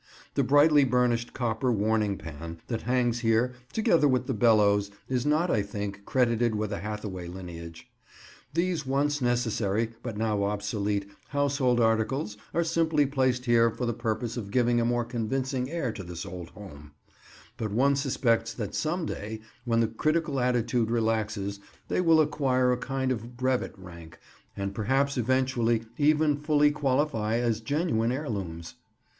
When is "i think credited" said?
5.51-6.55